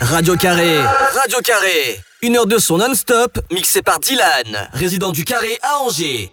[0.00, 2.00] Radio Carré, Radio Carré.
[2.22, 6.30] Une heure de son non-stop, mixé par Dylan, résident du Carré à Angers.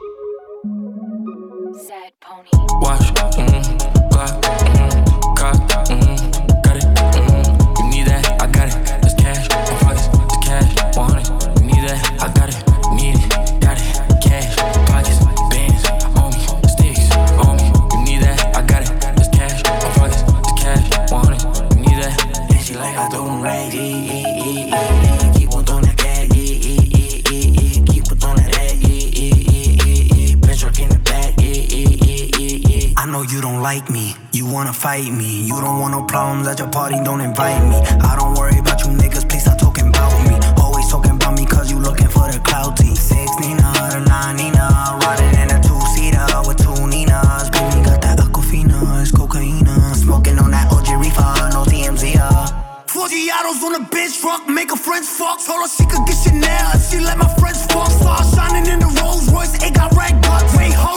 [33.64, 34.14] Like me.
[34.34, 35.46] You wanna fight me.
[35.48, 37.78] You don't want no problems at your party, don't invite me.
[38.10, 40.36] I don't worry about you niggas, please stop talking about me.
[40.62, 42.94] Always talking about me cause you looking for the clout T.
[42.94, 44.68] Six Nina, nine Nina,
[45.08, 47.50] riding in a two seater with two Ninas.
[47.56, 49.66] Baby got that Aquafina, it's cocaine.
[49.96, 52.20] Smoking on that OG reefer, no TMZ.
[52.20, 52.84] Uh.
[52.92, 55.40] Four Giados on a bitch truck, make her friends fuck.
[55.40, 57.90] Told her she could get Chanel, she let my friends fuck.
[57.90, 60.52] Star shining in the Rolls Royce, it got red guts.
[60.58, 60.93] Wait, hold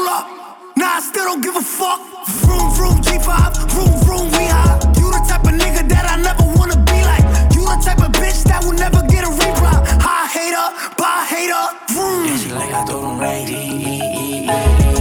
[1.27, 2.00] don't give a fuck.
[2.44, 4.78] Vroom, vroom, G5, vroom, vroom, we high.
[4.96, 7.27] You the type of nigga that I never wanna be like.
[7.55, 9.74] You the type of bitch that will never get a reply.
[10.06, 10.66] High hater,
[10.97, 12.27] bye hater, vroom.
[12.27, 13.44] Yeah, she like I told him right,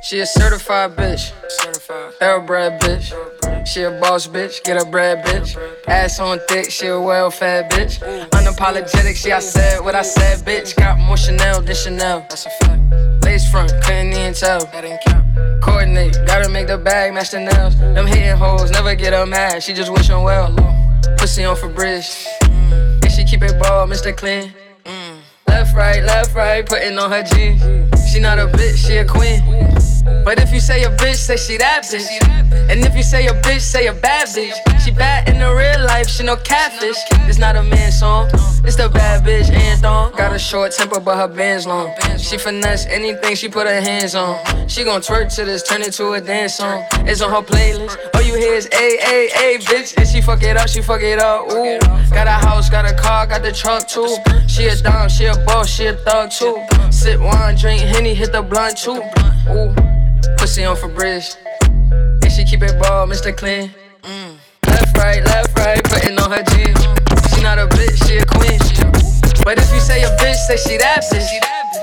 [0.03, 3.40] She a certified bitch, certified, thoroughbred bitch.
[3.65, 5.55] She a boss bitch, get a bread bitch.
[5.87, 7.99] Ass on thick, she a well fed bitch.
[8.31, 10.75] Unapologetic, she I said what I said, bitch.
[10.75, 12.21] Got more Chanel than Chanel.
[12.29, 12.81] That's a fact.
[13.23, 14.65] Lace front, couldn't even tell.
[14.65, 15.61] That ain't count.
[15.61, 17.77] Coordinate, gotta make the bag match the nails.
[17.77, 20.53] Them hitting hoes, never get her mad, she just wishing well.
[21.17, 22.09] Pussy on for bridge.
[22.41, 23.03] Mm.
[23.03, 24.15] And she keep it ball, Mr.
[24.15, 24.51] Clean.
[24.85, 25.19] Mm.
[25.47, 28.00] Left, right, left, right, putting on her jeans.
[28.11, 29.41] She not a bitch, she a queen.
[30.25, 32.05] But if you say a bitch, say she that bitch.
[32.69, 34.53] And if you say a bitch, say a bad bitch.
[34.83, 36.97] She bad in the real life, she no catfish.
[37.29, 38.27] It's not a man song,
[38.65, 40.11] it's the bad bitch anthem.
[40.17, 41.93] Got a short temper, but her band's long.
[42.17, 44.37] She finesse anything she put her hands on.
[44.67, 46.83] She gon' twerk to this, turn it to a dance song.
[47.07, 47.97] It's on her playlist.
[48.13, 49.95] All you hear is A A A bitch.
[49.97, 51.51] And she fuck it up, she fuck it up.
[51.51, 51.79] Ooh,
[52.09, 54.17] got a house, got a car, got the truck too.
[54.47, 56.61] She a dom, she a boss, she a thug too.
[56.89, 58.97] Sip wine, drink henny, hit the blunt too.
[59.53, 59.69] Ooh.
[60.37, 61.35] Pussy on for bridge.
[61.61, 63.35] And she keep it ball, Mr.
[63.35, 63.69] Clean.
[64.01, 64.37] Mm.
[64.65, 66.81] Left, right, left, right, putting on her jeans.
[67.29, 68.57] She not a bitch, she a queen.
[69.45, 71.29] But if you say a bitch, say she that bitch.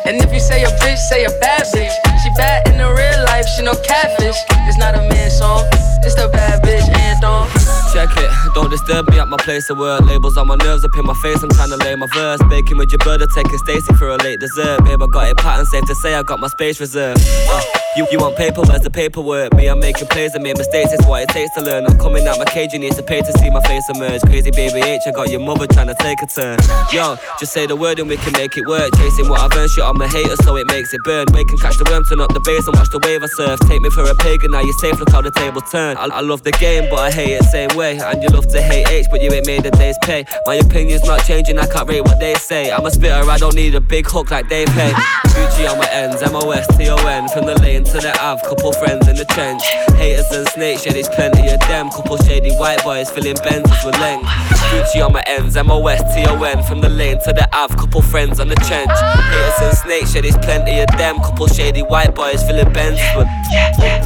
[0.06, 2.07] And if you say a bitch, say a bad bitch.
[2.22, 4.36] She bad in the real life, she no catfish.
[4.66, 5.64] It's not a man song,
[6.02, 7.46] it's the bad bitch anthem.
[7.92, 10.02] Check it, don't disturb me at my place of work.
[10.02, 12.40] Labels on my nerves up in my face, I'm trying to lay my verse.
[12.50, 14.84] Baking with your brother, taking Stacy for a late dessert.
[14.84, 17.22] Babe, I got it pattern, safe to say I got my space reserved.
[17.48, 17.62] Uh,
[17.96, 19.54] you, you want paper, where's the paperwork?
[19.54, 21.86] Me, I'm making plays I make mistakes, it's what it takes to learn.
[21.86, 24.20] I'm coming out my cage, you need to pay to see my face emerge.
[24.22, 26.58] Crazy baby H, I got your mother trying to take a turn.
[26.92, 28.94] Yo, just say the word and we can make it work.
[28.96, 31.26] Chasing what I've earned, shit on my haters, so it makes it burn.
[31.32, 33.60] Wake and catch the worm, turn up the bass and watch the wave I surf.
[33.68, 35.96] Take me for a pagan, now you're safe, look how the table turn.
[35.96, 37.98] I, I love the game, but I hate it same way.
[37.98, 40.24] And you love to hate H, but you ain't made the day's pay.
[40.46, 42.72] My opinion's not changing, I can't rate what they say.
[42.72, 44.92] I'm a spitter, I don't need a big hook like they pay.
[45.36, 47.28] Gucci on my ends, M O S T O N.
[47.28, 49.62] From the lane to the Ave, couple friends in the trench.
[49.96, 51.90] Haters and snakes, yeah, there's plenty of them.
[51.90, 54.57] Couple shady white boys filling Benzes with length.
[54.70, 56.62] Gucci on my ends, MOS, TON.
[56.64, 58.90] From the lane to the Ave, couple friends on the trench.
[58.90, 61.16] Haters and snakes, yeah, there's plenty of them.
[61.16, 63.26] Couple shady white boys filling Benzes with.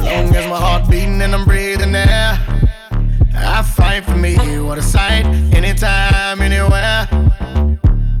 [0.03, 2.39] Long as my heart beating and I'm breathing air.
[3.35, 7.07] I fight for me, what a sight, anytime, anywhere.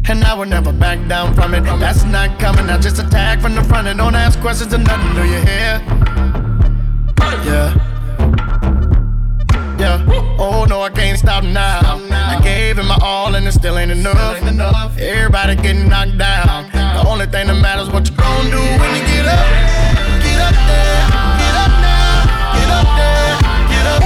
[0.09, 1.61] And I will never back down from it.
[1.61, 2.69] That's not coming.
[2.69, 5.15] I just attack from the front and don't ask questions or nothing.
[5.15, 5.81] Do you hear?
[7.45, 7.92] Yeah.
[9.83, 10.37] Yeah.
[10.39, 11.99] Oh no, I can't stop now.
[12.11, 14.41] I gave it my all and it still ain't enough.
[14.97, 16.71] Everybody getting knocked down.
[16.71, 19.45] The only thing that matters what you gon' do when you get up.
[20.23, 21.03] Get up there.
[21.41, 22.57] Get up now.
[22.57, 23.35] Get up there.
[23.73, 24.03] Get up.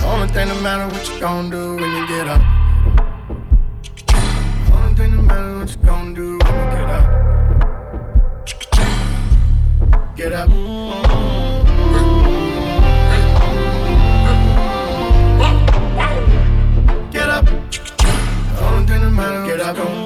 [0.00, 2.42] The only thing that matters what you gon' do when you get up.
[5.66, 7.16] what you gonna do when you get up?
[10.16, 10.48] Get up.
[10.48, 11.05] Get
[19.16, 20.05] Matters get up.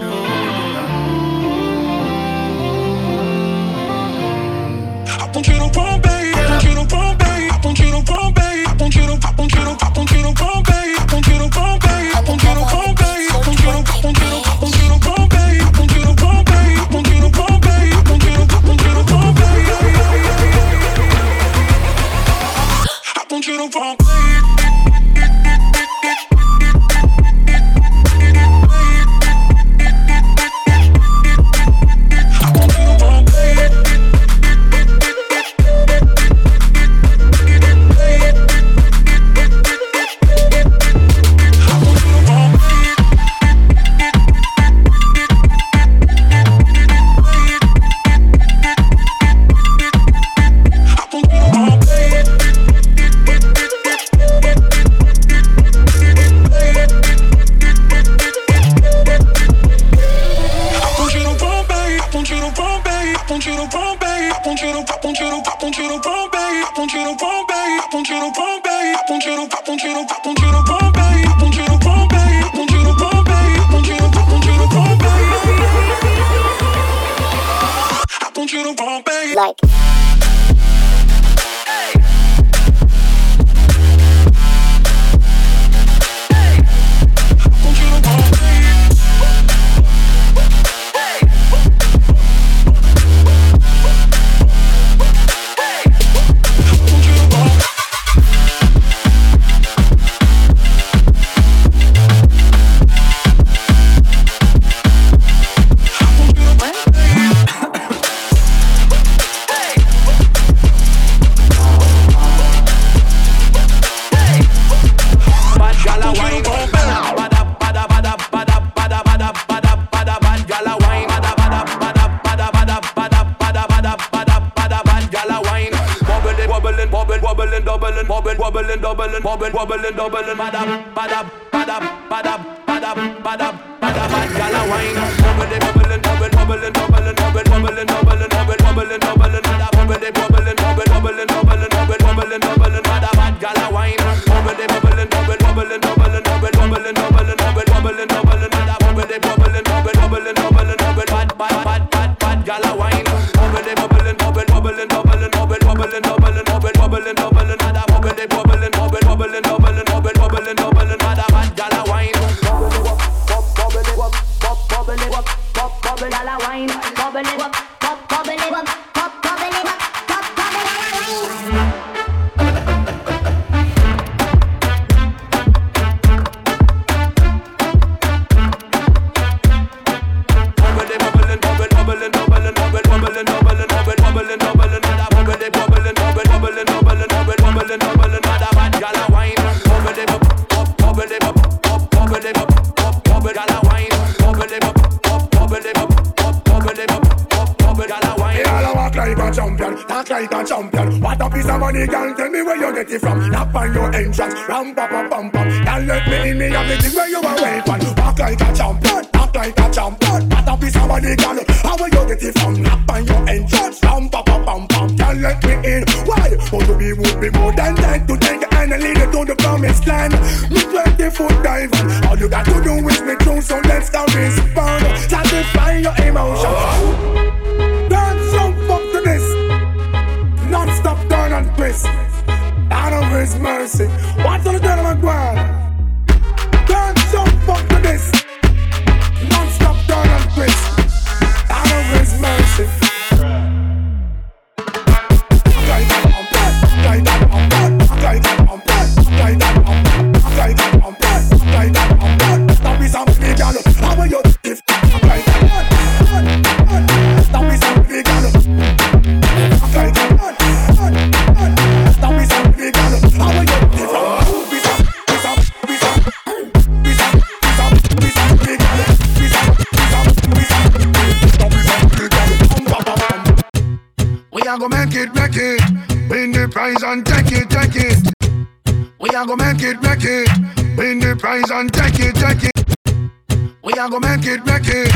[279.61, 280.29] make it, make it.
[280.77, 283.57] Win the prize and take it, take it.
[283.63, 284.93] We are gonna make it, make it.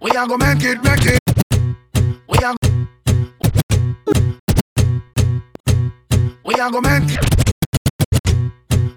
[0.00, 1.20] We are gonna make it, make it.
[2.28, 2.54] We are.
[6.44, 7.24] We are gonna make it.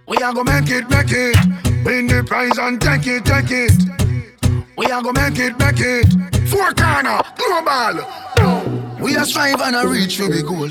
[0.08, 1.38] We are gonna make it, make it.
[1.86, 3.74] Win the prize and take it, take it.
[4.76, 6.50] We are gonna make it, make it.
[6.50, 8.06] Four corner, global.
[9.00, 10.70] We are strive and a reach for the goal.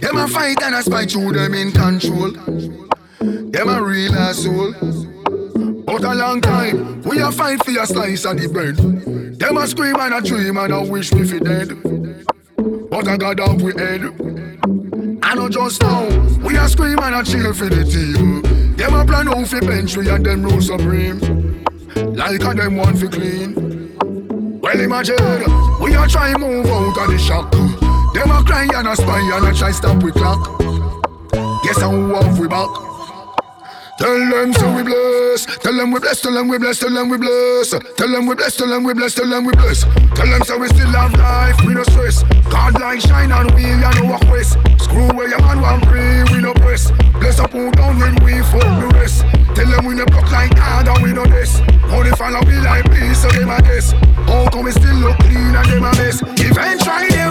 [0.00, 2.91] Them a fight and a spite, through them in control.
[3.22, 4.72] Them a real asshole.
[5.84, 8.76] But a long time, we a fight for your slice of the bread.
[9.38, 11.68] Them a scream and a dream and a wish we fi dead.
[12.90, 14.02] But I got off we head.
[15.22, 18.42] I know just now, we a scream and a cheer for the team.
[18.74, 21.64] Them a plan out fi bench we and them rule supreme.
[21.94, 23.98] Like a them want fi clean.
[24.60, 25.44] Well imagine,
[25.80, 27.52] we a try move out of the shock.
[27.52, 30.58] Them a cry and a spy and a try stop we clock.
[31.62, 32.91] Guess have we back?
[34.02, 35.46] Tell them so we bless.
[35.62, 36.20] Tell them we bless.
[36.20, 36.80] Tell them we bless.
[36.80, 37.70] Tell them we bless.
[37.70, 38.56] Tell them we bless.
[38.56, 39.14] Tell them we bless.
[39.14, 39.84] Tell them we bless.
[40.18, 41.54] Tell them so we still have life.
[41.64, 42.24] We no stress.
[42.50, 44.58] God like shine and we ya no walk west.
[44.82, 46.24] Screw where your man want free.
[46.34, 46.90] We no press.
[47.20, 49.22] Bless up who down when we fuck the rest.
[49.54, 51.60] Tell them we no block like God and we no this.
[52.02, 53.92] They follow we like peace so they my guess.
[54.26, 56.20] How come we still look clean and they my mess?
[56.42, 57.30] Eventually they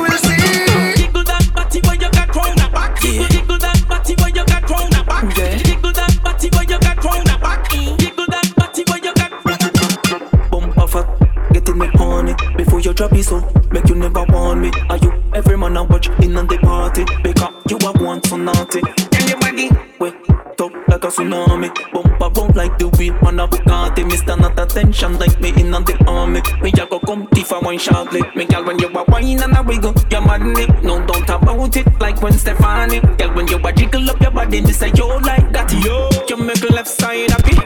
[13.01, 13.41] drop it so,
[13.72, 14.72] make you never want me.
[14.88, 17.03] Are you every man I watch in on the party?
[17.24, 18.79] Because you are one so naughty.
[18.81, 20.13] Tell your body, wait,
[20.55, 21.74] talk like a tsunami.
[21.93, 24.05] Bump around like the wheel on a Bugatti.
[24.05, 26.41] Mister not attention like me in on the army.
[26.62, 28.22] Me a go come if I want sharply.
[28.36, 30.67] Me girl when you a wine and a wiggle, you madly.
[30.84, 33.00] No doubt about it, like when Stefani.
[33.17, 35.74] Girl when you a jiggle up your body, me say yo like that.
[35.84, 37.61] Yo, you make a left side happy.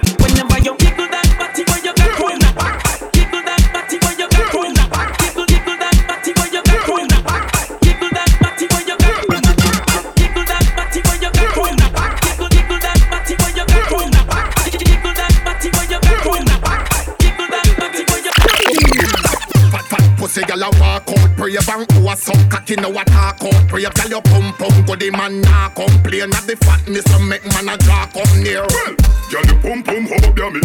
[22.15, 25.41] A suck cocky now a talk out Brave gyal your pum pum go the man
[25.41, 28.95] nah complain Of the fatness so make man a draw come near Well,
[29.31, 30.61] Girl, your pum pum hub ya me.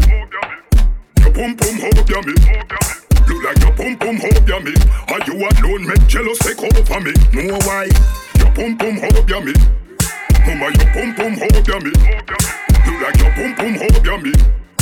[1.19, 2.35] Your pum pum hub ya me.
[3.27, 4.75] Look like your pum pum hub ya me.
[5.09, 7.13] Are you alone make jealous take over me?
[7.33, 7.89] Know why?
[8.37, 9.55] Your pum pum hub ya me.
[10.45, 11.91] Mama, your pum pum hub ya me.
[12.85, 14.33] Look like your pum pum hub ya me.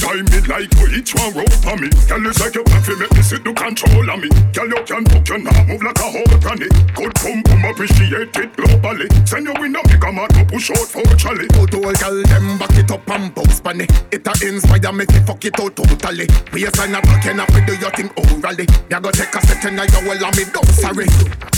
[0.09, 1.91] Time me like for each one rope for me.
[2.09, 4.31] Girl, it's like back fi make me sit to control of me.
[4.57, 6.67] Girl, you can book your now move like a whole granny.
[6.97, 9.29] Good pum pum appreciate it globally.
[9.29, 11.47] Send you in a big amount to push out for Charlie.
[11.49, 13.87] Good old girl, them back it up and bounce bunny.
[14.11, 16.27] It a inspire me to fuck it out totally.
[16.55, 18.65] Waistline a and up do your thing orally.
[18.89, 21.58] Ya go take a set and you will me don't sorry.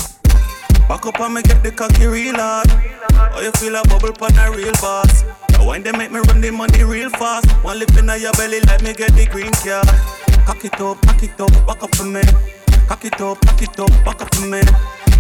[0.91, 2.67] Back up and me get the cocky real hard.
[3.33, 5.23] Oh, you feel a bubble pan a real boss.
[5.55, 7.47] The wine they make me run the money real fast.
[7.63, 9.87] One lip in your belly, let me get the green card.
[10.45, 12.23] Cock it up, cock it up, back up for me.
[12.89, 14.63] Cock it up, cock it up, back up for me.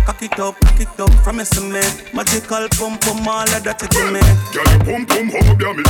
[0.03, 1.87] Cock it up, cock it up, promise to me.
[2.13, 4.19] Magical pump, pump, all of that to me.
[4.51, 5.85] Girl, your pum pum hub ya me.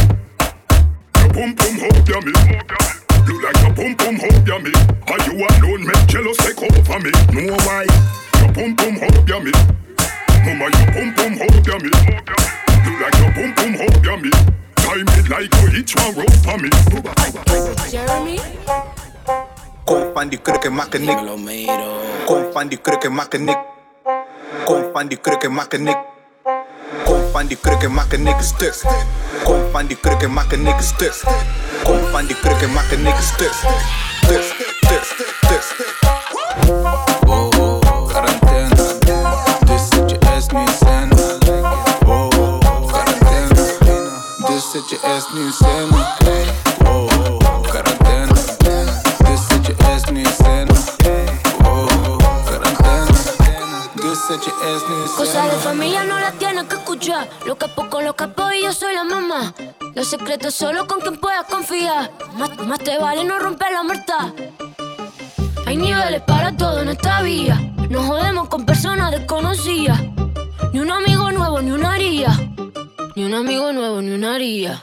[1.24, 2.99] Your pum pum hub ya me.
[3.26, 4.72] Look like your pum pum hub ya me.
[5.10, 7.10] Are you alone make jealous take over me?
[7.34, 7.84] Know why?
[8.40, 9.52] Your pum pum hub ya me.
[10.44, 11.90] Mama, your pum pum hub ya me.
[12.84, 14.30] Look like your pum pum hub ya me.
[14.80, 16.70] Time me like for each one rope for me.
[17.90, 18.38] Jeremy.
[19.84, 21.18] Kom van die krukken maken nik.
[22.26, 23.58] Kom van die krukken maken nik.
[24.64, 25.98] Kom van die krukken maken nik.
[27.04, 28.74] Kom van die krukken maken niks stuk.
[29.44, 31.14] Kom van die krukken maken niks stuk.
[31.84, 33.52] Kom van die krukken maken niks stuk.
[33.52, 35.04] Stuk, stuk,
[35.40, 35.94] stuk, stuk.
[37.20, 38.74] Wow, wow, quarantaine.
[39.64, 41.14] Dus zet je ass nu in scène.
[42.04, 43.54] Wow, wow, quarantaine.
[44.46, 45.96] Dus zet je ass nu in scène.
[46.78, 48.32] Wow, wow, quarantaine.
[49.24, 50.69] Dus zet je ass nu in scène.
[55.16, 57.28] Cosas de familia no las tienes que escuchar.
[57.46, 59.52] Lo capo con los capos y yo soy la mamá.
[59.92, 62.12] Los secretos solo con quien puedas confiar.
[62.38, 64.32] Más, más te vale no romper la muerta.
[65.66, 67.60] Hay niveles para todo en esta vía.
[67.88, 70.00] No jodemos con personas desconocidas.
[70.72, 72.30] Ni un amigo nuevo, ni una haría.
[73.16, 74.80] Ni un amigo nuevo, ni una haría.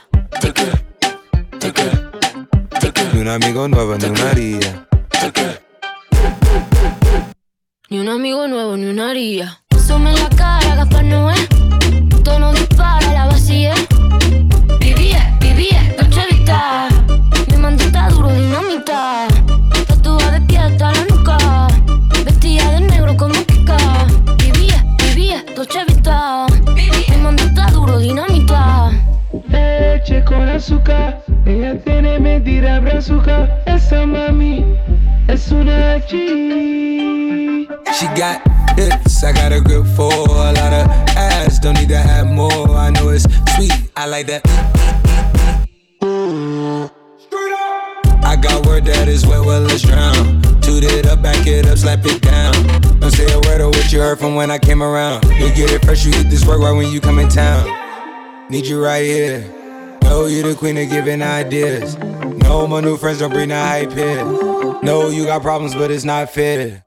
[3.13, 4.87] Ni un amigo nuevo, ni una haría.
[7.89, 9.61] Ni un amigo nuevo, ni una haría.
[9.87, 11.35] Sume la cara, Gaspar Noé.
[12.21, 13.73] Tono dispara, la vacía.
[14.81, 16.89] Vivía, vivía, noche vista.
[17.49, 19.27] Mi mandita duro, dinamita.
[19.87, 21.67] Tatuada de pie hasta la nuca.
[22.25, 23.77] Vestida de negro como Kika.
[24.37, 26.45] Vivía, vivía, noche vista.
[26.75, 28.91] Mi mandita duro, dinamita.
[29.47, 33.61] Leche con azúcar, ella tiene mentira brazuca.
[33.65, 34.65] Esa mami
[35.27, 37.67] es una G.
[37.99, 38.41] She got
[38.77, 41.59] hips, I got a grip for a lot of ass.
[41.59, 42.69] Don't need to have more.
[42.69, 43.23] I know it's
[43.55, 44.45] sweet, I like that.
[47.19, 48.23] Straight up.
[48.23, 50.41] I got word that is wet, well, let's drown.
[50.61, 52.53] Toot it up, back it up, slap it down.
[52.99, 55.23] Don't say a word of what you heard from when I came around.
[55.25, 57.65] You get it fresh, you get this work right when you come in town.
[58.49, 59.56] Need you right here.
[60.07, 61.97] Know you the queen of giving ideas.
[62.43, 64.23] No, my new friends don't bring the hype here.
[64.81, 66.83] No, you got problems, but it's not fair.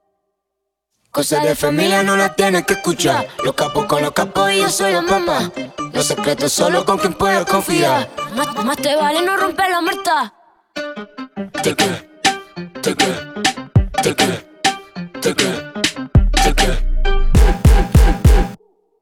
[1.11, 3.27] Cosas de familia no las tienes que escuchar.
[3.43, 5.51] Los capos con los capos y yo soy la mamá.
[5.93, 8.09] Los secretos solo con quien puedas confiar.
[8.33, 10.33] Más, más te vale no romper la muerta.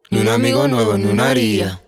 [0.09, 1.79] Ni un amigo nuevo, ni una haría.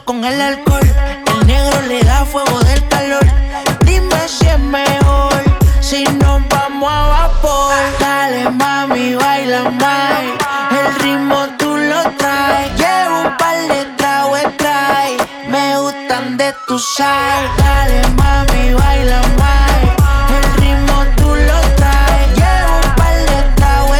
[0.00, 0.80] con el alcohol.
[1.26, 3.24] El negro le da fuego del calor.
[3.84, 5.32] Dime si es mejor
[5.80, 7.74] si nos vamos a vapor.
[8.00, 10.20] Dale mami, baila más.
[10.70, 12.72] El ritmo tú lo traes.
[12.78, 14.40] Llevo un par de tragos.
[15.48, 17.50] Me gustan de tu sal.
[17.58, 19.72] Dale mami, baila más.
[20.36, 22.28] El ritmo tú lo traes.
[22.40, 23.98] Llevo un par de tragos.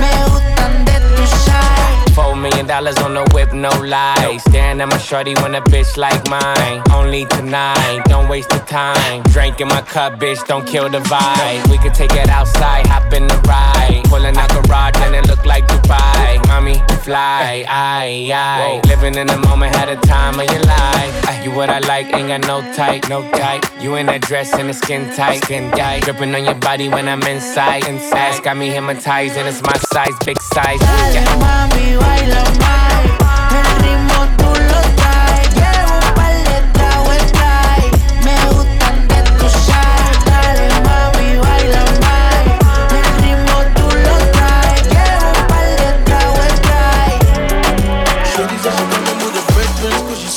[0.00, 2.14] Me gustan de tu sal.
[2.14, 4.42] Four million dollars on the whip, no lies.
[4.44, 6.82] Staring at my shorty when a bitch like mine.
[6.92, 9.22] Only tonight, don't waste the time.
[9.24, 11.70] Drink in my cup, bitch, don't kill the vibe.
[11.70, 14.02] We could take it outside, hop in the ride.
[14.04, 16.46] Pulling out garage and it look like Dubai.
[16.48, 18.80] Mommy, fly, aye, aye.
[18.86, 21.44] Living in the moment, had a time of your life.
[21.44, 23.64] You what I like, ain't got no type, no type.
[23.80, 26.04] You in that dress and the skin tight, skin tight.
[26.04, 28.44] Dripping on your body when I'm inside, inside.
[28.44, 30.78] Got me hypnotized and it's my size, big size.
[30.78, 31.32] Dale Yeah.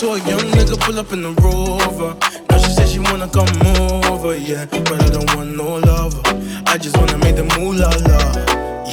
[0.06, 2.16] Saw a young nigga pull up in the rover
[2.50, 3.50] Now she said she wanna come
[4.12, 6.22] over, yeah But I don't want no lover
[6.68, 8.20] I just wanna make the moolah la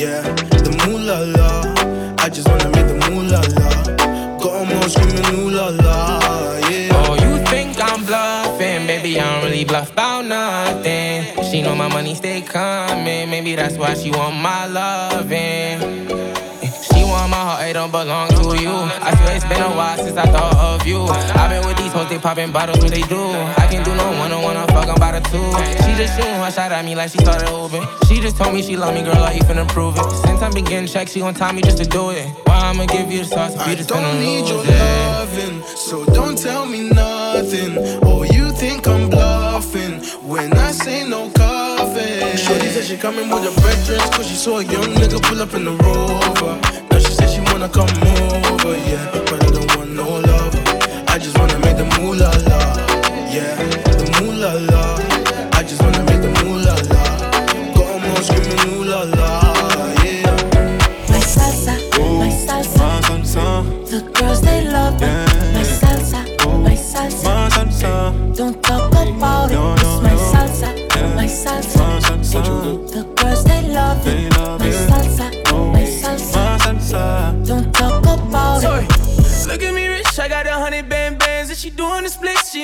[0.01, 0.23] Yeah,
[0.67, 1.49] the moolah la
[2.25, 3.69] I just wanna make the moolah la
[4.43, 5.99] Got 'em all screaming ooh la la,
[6.71, 8.87] yeah Oh, you think I'm bluffing?
[8.87, 11.45] Baby, I don't really bluff about nothing.
[11.49, 13.31] She know my money stay coming.
[13.31, 15.72] Maybe that's why she want my loving.
[17.73, 18.69] She want my heart, it don't belong to you.
[18.69, 21.05] I swear it's been a while since I thought of you.
[21.09, 23.17] I've been with these hoes, they popping bottles, what they do.
[23.17, 25.41] I can do no one on one, I'm fucking by the two.
[25.85, 27.87] She just shooting one shot at me like she started hooping.
[28.09, 30.05] She just told me she love me, girl, I you finna prove it.
[30.27, 32.29] Since I'm beginning check, she gon' time me just to do it.
[32.45, 34.69] Why I'ma give you the sauce if you just don't need your it?
[34.69, 37.79] loving, so don't tell me nothing.
[38.05, 42.37] Oh, you think I'm bluffing when I say no coffee.
[42.37, 45.55] Shorty said she coming with her veterans, cause she saw a young nigga pull up
[45.55, 46.92] in the rover.
[47.63, 49.11] Wanna come over, yeah.
[49.13, 50.63] But I don't want no lover.
[51.09, 52.52] I just wanna make the moolah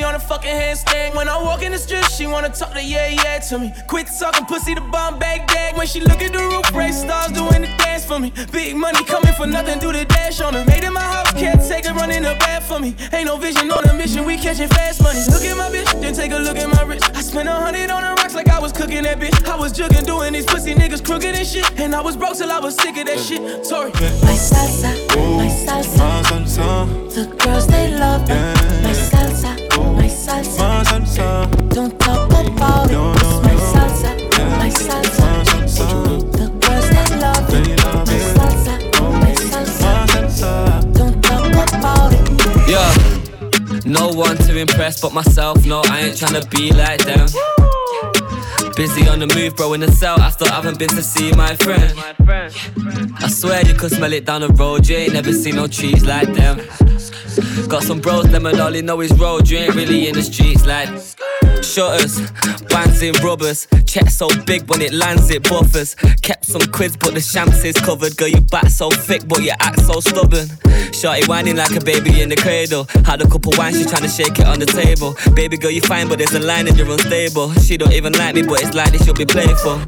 [0.09, 1.15] on a fucking handstand.
[1.15, 3.75] When I walk in the strip, she wanna talk to yeah, yeah to me.
[3.87, 5.77] Quit talking pussy to bomb Baghdad.
[5.77, 8.33] When she look at the roof, race stars doing the dance for me.
[8.51, 10.65] Big money coming for nothing, do the dash on her.
[10.65, 12.97] Made in my house, can't take her running the bath for me.
[13.13, 15.21] Ain't no vision on a mission, we catching fast money.
[15.29, 17.05] Look at my bitch, then take a look at my wrist.
[17.15, 19.37] I spent a hundred on the rocks like I was cooking that bitch.
[19.47, 21.69] I was jugging, doing these pussy niggas crooked and shit.
[21.79, 23.67] And I was broke till I was sick of that shit.
[23.67, 23.91] Sorry.
[24.25, 24.91] My salsa,
[25.37, 27.15] my salsa.
[27.15, 28.59] The girls they love it.
[29.99, 31.29] My salsa, my salsa.
[31.75, 32.95] Don't talk about it.
[32.95, 34.11] It's my salsa,
[34.59, 35.87] my salsa.
[36.33, 37.85] The girls they love it.
[37.85, 38.75] My salsa,
[39.23, 40.51] my salsa.
[40.95, 42.25] Don't talk about it.
[42.69, 42.93] Yeah.
[43.85, 45.67] No one to impress but myself.
[45.67, 47.27] No, I ain't tryna be like them.
[48.77, 50.21] Busy on the move, bro, in the cell.
[50.21, 51.93] I still haven't been to see my friend.
[53.21, 54.87] I swear you could smell it down the road.
[54.89, 56.61] You ain't never seen no trees like them.
[57.69, 59.49] Got some bros, them and all know is road.
[59.49, 60.89] You ain't really in the streets like.
[61.63, 62.31] Shutters,
[62.69, 63.67] bands in rubbers.
[63.87, 65.95] Check so big when it lands, it buffers.
[66.23, 68.17] Kept some quids, but the shams is covered.
[68.17, 70.49] Girl, you back so thick, but you act so stubborn.
[70.93, 72.87] Shorty whining like a baby in the cradle.
[73.05, 75.17] Had a couple wines, she tryna shake it on the table.
[75.35, 77.53] Baby girl, you fine, but there's a line and you're unstable.
[77.55, 79.79] She don't even like me, but it's like likely she'll be playful.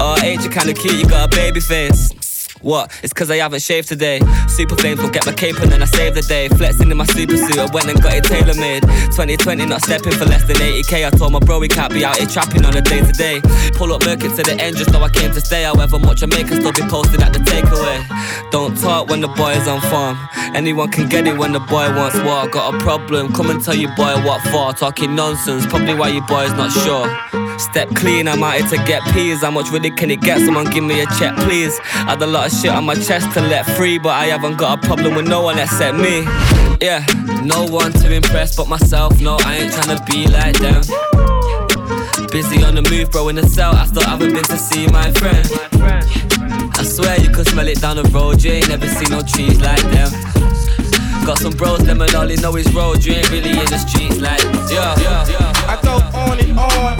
[0.00, 2.19] RH, you kinda cute, you got a baby face.
[2.62, 2.92] What?
[3.02, 4.20] It's cause I haven't shaved today.
[4.48, 6.48] Super flames will get my cape and then I save the day.
[6.48, 8.82] Flexing in my super suit, I went and got it tailor made.
[9.16, 11.06] 2020, not stepping for less than 80k.
[11.06, 13.40] I told my bro he can't be out here trapping on a day to day.
[13.74, 15.62] Pull up Merkin to the end just though I came to stay.
[15.62, 18.50] However much I make, I still be posted at the takeaway.
[18.50, 20.18] Don't talk when the boy is on farm.
[20.54, 22.50] Anyone can get it when the boy wants what.
[22.52, 24.72] Got a problem, come and tell your boy what for.
[24.74, 27.39] Talking nonsense, probably why you boys not sure.
[27.60, 29.42] Step clean, I'm out here to get peas.
[29.42, 30.40] How much really can it get?
[30.40, 31.78] Someone give me a check, please.
[31.92, 34.56] I had a lot of shit on my chest to let free, but I haven't
[34.56, 36.24] got a problem with no one except me.
[36.80, 37.04] Yeah,
[37.44, 39.20] no one to impress but myself.
[39.20, 40.80] No, I ain't tryna be like them.
[42.32, 43.74] Busy on the move, bro, in the cell.
[43.74, 45.46] I still haven't been to see my friend.
[46.78, 48.42] I swear you could smell it down the road.
[48.42, 50.10] You ain't never seen no trees like them.
[51.26, 53.04] Got some bros, them and all they know is road.
[53.04, 54.42] You ain't really in the streets like,
[54.72, 55.52] yeah, yeah, yeah.
[55.68, 56.99] I go on and on,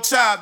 [0.00, 0.40] child.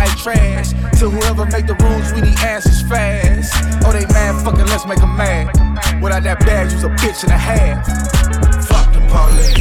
[0.00, 0.72] like trash.
[0.98, 3.52] To whoever make the rules, we need answers fast.
[3.84, 5.52] Oh, they mad, fucking let's make them mad.
[6.02, 7.84] Without that badge, you's a bitch and a half.
[8.68, 9.60] Fuck the police,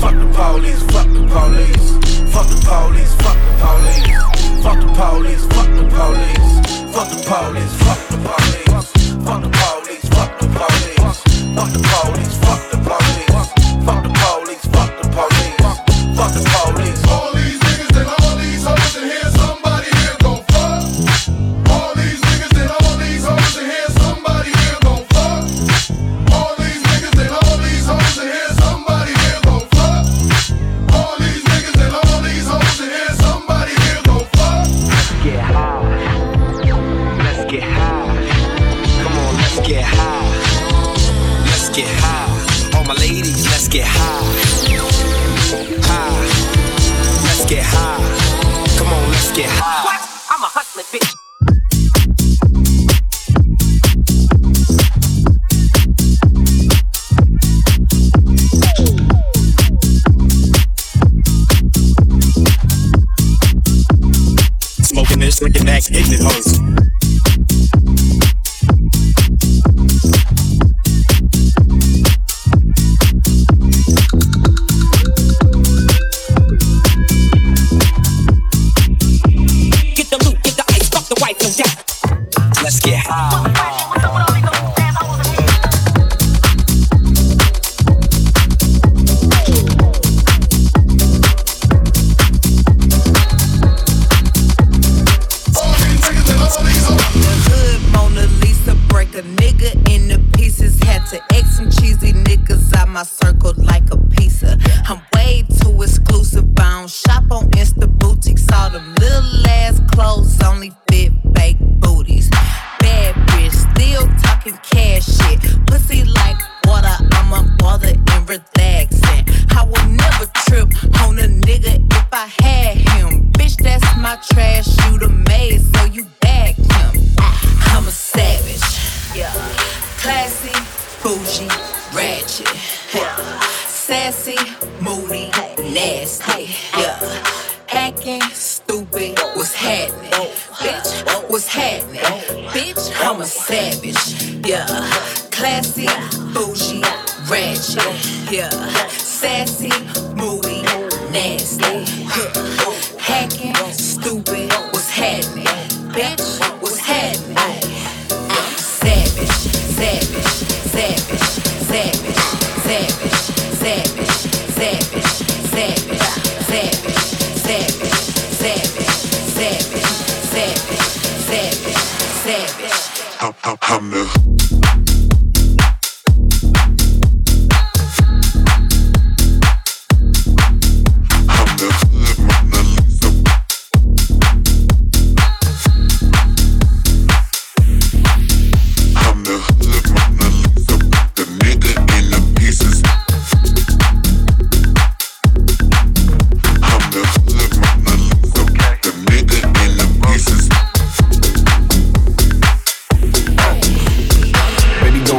[0.00, 1.88] fuck the police, fuck the police.
[2.32, 4.28] Fuck the police, fuck the police.
[4.64, 6.52] Fuck the police, fuck the police.
[6.94, 8.88] Fuck the police, fuck the police.
[9.24, 11.18] Fuck the police, fuck the police.
[11.56, 12.77] Fuck the police, fuck the police.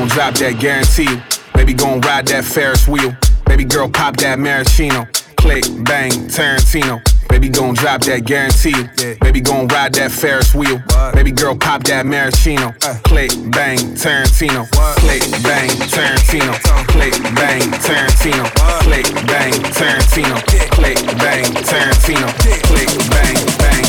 [0.09, 1.21] Gon' drop that guarantee.
[1.53, 3.15] Baby gon' ride that Ferris wheel.
[3.45, 5.07] Baby girl pop that maraschino.
[5.37, 7.01] Click, bang, Tarantino.
[7.29, 9.15] Baby gon' drop that guarantee you.
[9.21, 10.81] Baby gon' ride that Ferris wheel.
[11.13, 12.71] Baby girl pop that maraschino.
[13.03, 14.65] Click, bang, Tarantino.
[14.97, 16.53] Click, bang, Tarantino.
[16.89, 18.45] Click, bang, Tarantino.
[18.81, 20.35] Click, bang, Tarantino.
[20.73, 22.27] Click, bang, Tarantino.
[22.65, 23.88] Click, bang, bang,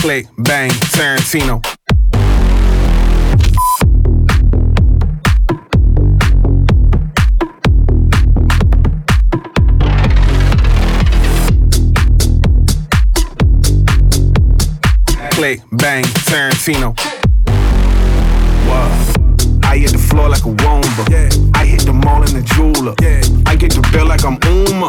[0.00, 1.60] Click, bang, Tarantino.
[15.32, 16.96] Click, bang, Tarantino.
[18.66, 18.88] Wow.
[19.64, 21.56] I hit the floor like a womba.
[21.56, 22.94] I hit the mall in the jeweler.
[23.46, 24.88] I get the bill like I'm Uma.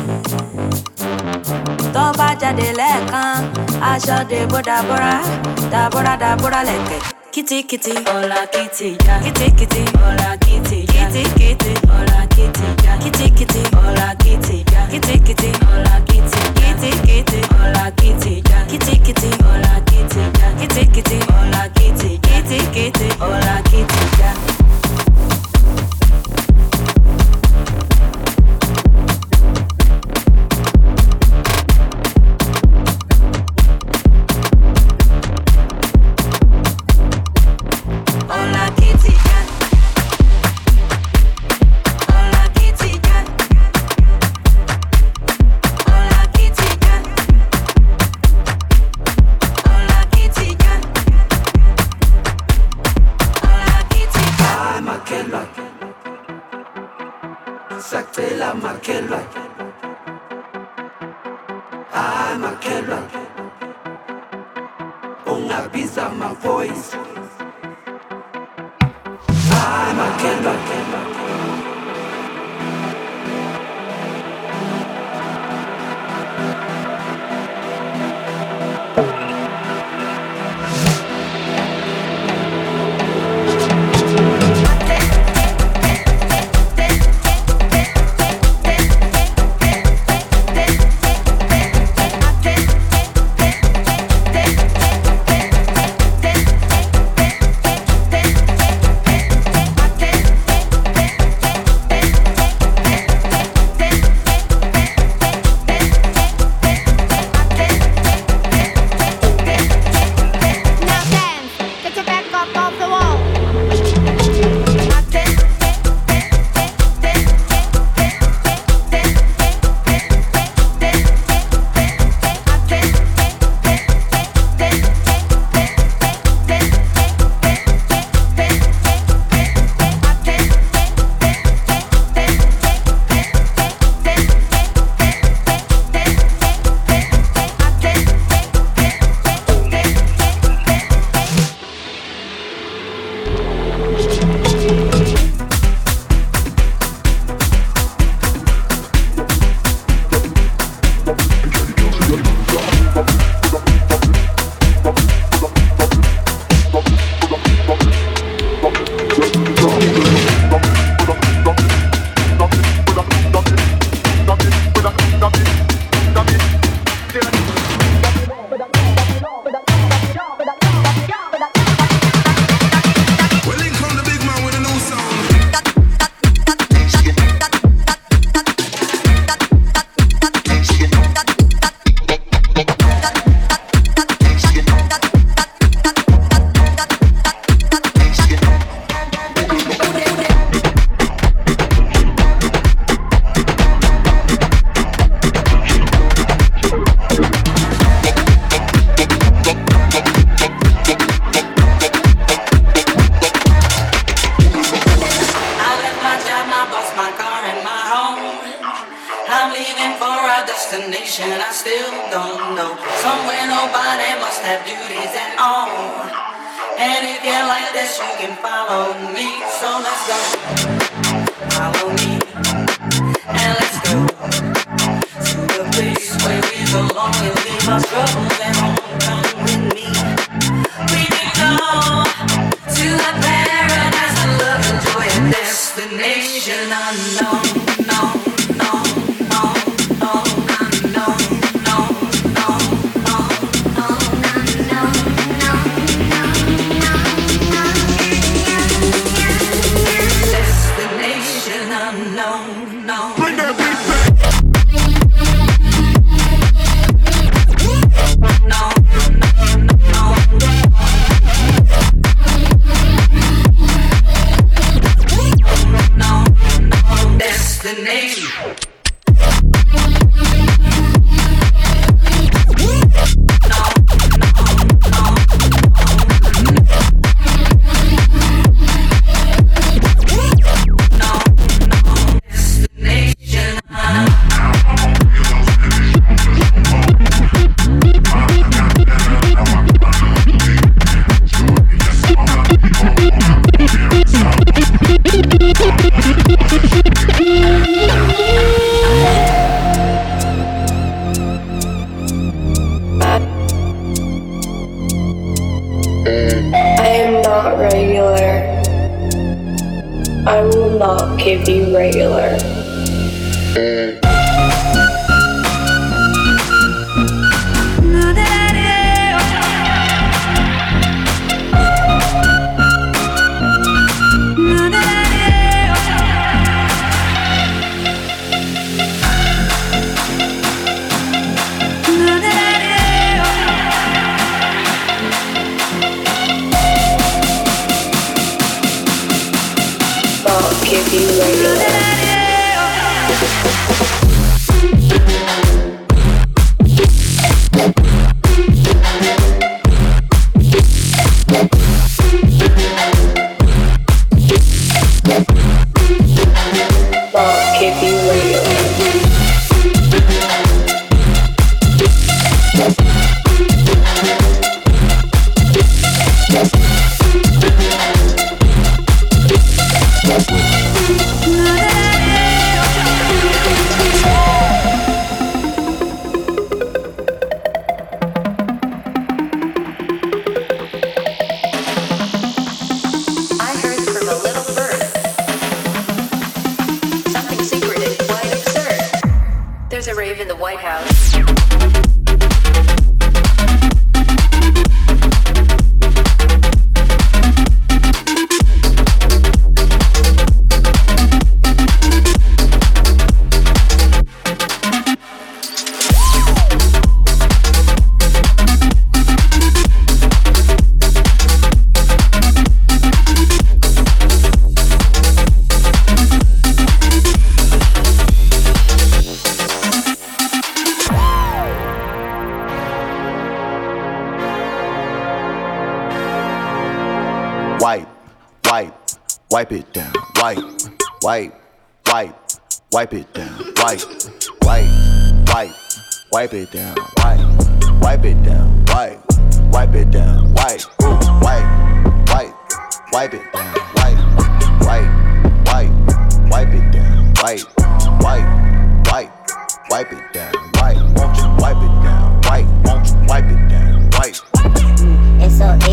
[1.93, 3.37] Tó bá jáde lẹ́ẹ̀kan,
[3.91, 5.13] aṣọ dèbò dàbúrà,
[5.71, 6.99] dàbúrà dàbúrà lẹ̀kẹ̀.
[7.33, 9.15] Kìtìkìtì, ọ̀la kìtì já.
[9.23, 11.03] Kìtìkìtì, ọ̀la kìtì já.
[11.13, 12.93] Kìtìkìtì, ọ̀la kìtì já.
[13.03, 14.81] Kìtìkìtì, ọ̀la kìtì já.
[14.91, 16.39] Kìtìkìtì, ọ̀la kìtì.
[16.59, 18.59] Kìtìkìtì, ọ̀la kìtì já.
[18.71, 20.47] Kìtìkìtì, ọ̀la kìtì já.
[20.59, 22.09] Kìtìkìtì, ọ̀la kìtì.
[22.25, 24.29] Kìtìkìtì, ọ̀la kìtì já.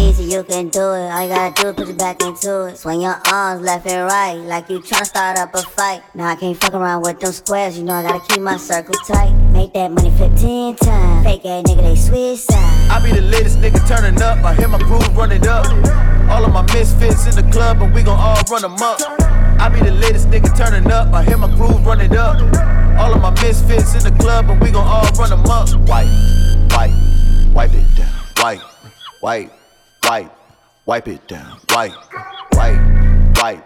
[0.08, 1.10] Easy, you can do it.
[1.10, 2.78] All you gotta do is put your back into it.
[2.78, 6.02] Swing your arms left and right, like you tryna start up a fight.
[6.14, 8.94] Now I can't fuck around with them squares, you know I gotta keep my circle
[9.06, 9.32] tight.
[9.52, 11.24] Make that money 15 times.
[11.24, 12.90] Fake ass nigga, they switch sides.
[12.90, 15.66] I be the latest nigga turning up, I hear my groove running up.
[16.30, 19.00] All of my misfits in the club, and we gon' all run them up.
[19.60, 22.36] I be the latest nigga turning up, I hear my groove running up.
[22.98, 25.68] All of my misfits in the club, and we gon' all run them up.
[25.88, 26.08] Wipe,
[26.70, 28.12] wipe, wipe it down.
[28.40, 28.60] Wipe,
[29.22, 29.57] wipe
[30.08, 30.32] wipe,
[30.86, 31.92] wipe it down, wipe,
[32.52, 32.80] wipe,
[33.36, 33.62] wipe,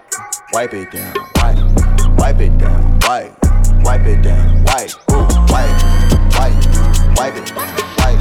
[0.53, 3.33] wipe it down, wipe, wipe it down, wipe,
[3.85, 4.91] wipe it down, wipe,
[5.53, 5.71] wipe,
[6.35, 6.59] wipe,
[7.17, 8.19] wipe it down, wipe,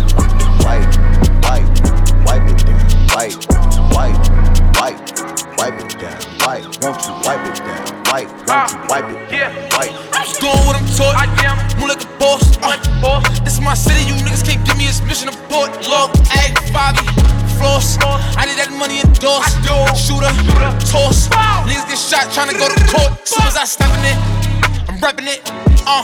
[0.61, 0.85] wipe,
[1.41, 1.65] wipe,
[2.27, 3.33] wipe it down, wipe,
[3.89, 4.21] wipe,
[4.77, 5.01] wipe,
[5.57, 9.49] wipe it down, wipe, won't you wipe it down, wipe, won't you wipe it, yeah,
[9.75, 9.93] wipe.
[10.13, 13.61] I'm just doing what I'm taught, I am, more like a boss, uh, this is
[13.61, 16.99] my city, you niggas can't this mission of port, look, egg, Bobby,
[17.55, 17.95] floss.
[18.35, 19.55] I need that money endorsed.
[19.95, 20.27] Shooter,
[20.91, 21.31] toss.
[21.63, 23.15] Niggas get shot trying to go to court.
[23.23, 24.19] Soon as I step in it,
[24.91, 25.39] I'm repping it.
[25.87, 26.03] Uh,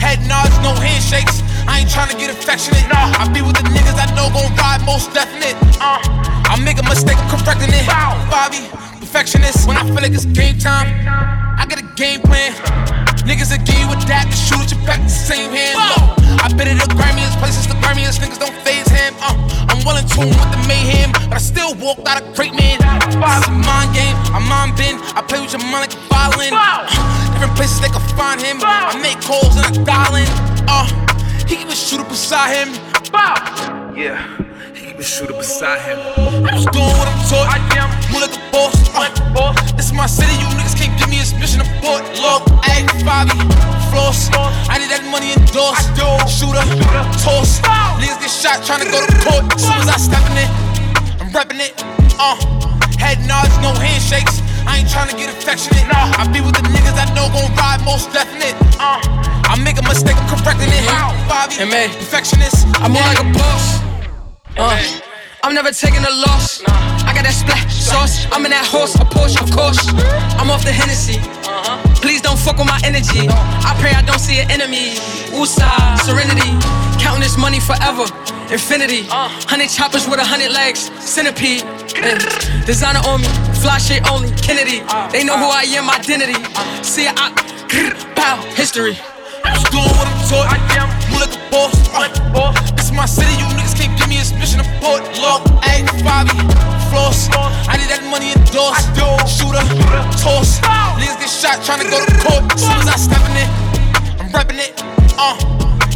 [0.00, 1.44] head nods, no handshakes.
[1.68, 2.88] I ain't trying to get affectionate.
[2.88, 3.12] Nah.
[3.20, 5.52] I be with the niggas I know gon' ride most definite.
[5.76, 6.00] Uh,
[6.48, 7.84] I make a mistake I'm correcting it.
[8.32, 8.64] Bobby,
[9.04, 9.68] perfectionist.
[9.68, 10.88] When I feel like it's game time,
[11.60, 13.03] I get a game plan.
[13.24, 15.80] Niggas again with that, to shoot at your back the same hand.
[15.80, 19.16] Look, I been at the grimiest places, the grimiest niggas don't phase him.
[19.16, 19.32] Uh,
[19.72, 22.76] I'm well in tune with the mayhem, but I still walked out a great man.
[23.08, 25.00] This is a mind game, I'm mind bend.
[25.16, 26.52] I play with your mind like a violin.
[26.52, 26.84] Uh,
[27.32, 28.60] different places they can find him.
[28.60, 30.28] I make calls and I dial in.
[30.68, 30.84] Uh,
[31.48, 32.76] he keep a shooter beside him.
[33.96, 34.20] Yeah,
[34.76, 35.96] he keep a shooter beside him.
[48.64, 49.44] Trying to go to court.
[49.52, 50.48] As soon as I step in it,
[51.20, 51.76] I'm repping it.
[52.16, 52.32] Uh,
[52.96, 54.40] head nods, no handshakes.
[54.64, 55.84] I ain't trying to get affectionate.
[55.92, 58.56] I be with the niggas I know gon' ride most definite.
[58.80, 59.04] Uh,
[59.44, 60.88] I make a mistake, I'm correcting it.
[61.28, 61.60] Bobby,
[61.92, 62.64] perfectionist.
[62.80, 63.84] I'm more like a boss.
[64.56, 64.80] Uh,
[65.44, 66.64] I'm never taking a loss.
[67.04, 68.24] I got that splash sauce.
[68.32, 69.92] I'm in that horse, a Porsche, of course.
[70.40, 71.20] I'm off the Hennessy.
[72.00, 73.28] Please don't fuck with my energy.
[73.28, 74.96] I pray I don't see an enemy.
[75.36, 75.68] Usa,
[76.00, 76.56] serenity.
[76.96, 78.08] Counting this money forever.
[78.50, 79.04] Infinity.
[79.08, 80.90] Hundred choppers with a hundred legs.
[81.00, 81.62] Centipede.
[81.96, 82.18] Eh,
[82.66, 83.28] Designer on me.
[83.60, 84.30] Fly shit only.
[84.40, 84.84] Kennedy.
[85.10, 86.36] They know who I am, identity.
[86.84, 87.32] See, I.
[88.14, 88.40] Bow.
[88.54, 88.98] History.
[89.44, 90.48] I'm just doing what I'm taught.
[90.48, 90.88] I am.
[91.12, 91.76] Move like a boss.
[91.92, 93.32] Uh, this is my city.
[93.36, 95.04] You niggas can't give me a mission abort.
[95.20, 96.36] Look, ayy, Bobby,
[96.90, 97.28] floss.
[97.68, 98.88] I need that money in endorsed.
[99.28, 99.62] Shooter,
[100.20, 100.60] toss.
[101.00, 102.44] Niggas get shot trying to go to court.
[102.52, 103.50] As soon as I step in it,
[104.20, 104.72] I'm repping it.
[105.16, 105.36] Uh,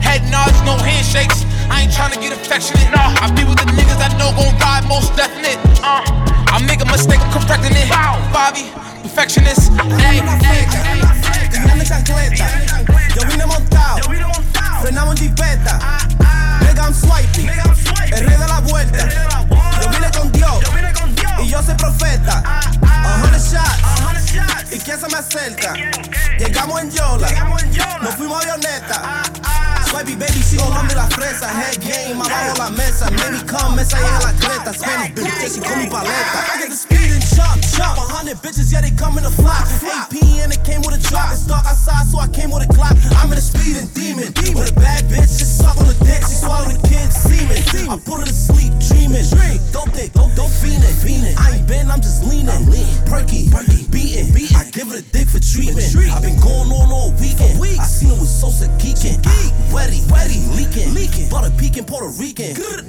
[0.05, 1.48] head nods, no handshakes.
[1.71, 2.89] I ain't trying to get affectionate.
[2.95, 5.59] I be with the niggas I know gon' ride most definite.
[5.83, 6.03] Uh,
[6.49, 7.89] I make a mistake, I'm correcting it.
[8.33, 8.71] Bobby,
[9.03, 9.71] perfectionist.
[9.73, 12.47] Ayy, ayy, Tirando chancleta,
[13.15, 14.01] yo vine montado,
[14.81, 15.79] frenamos en jipeta,
[16.61, 19.09] Mega I'm swiping, el rey de la vuelta.
[19.83, 20.61] Yo vine con Dios,
[21.43, 22.43] y yo soy profeta.
[22.83, 24.28] A hundred shots,
[24.71, 25.75] y quién se me acerca.
[26.39, 27.29] Llegamos en Yola,
[28.03, 29.23] nos fuimos avioneta.
[29.89, 31.49] Swipey baby, sigo dando la fresa.
[31.49, 33.11] Head game, abajo la mesa.
[33.11, 34.73] Maybe come, mesa llega la creta.
[34.73, 36.39] Spanish bitch, she call me paleta.
[36.55, 37.97] I get the speed and chop, chop.
[37.97, 39.67] A hundred bitches, yeah, they come in a flock.
[39.85, 41.33] AP and it came with a drop.
[41.33, 42.97] It's dark outside, so I came with a clock.
[43.17, 44.33] I'm in a speeding demon.
[44.55, 45.68] With a bad bitch, just suck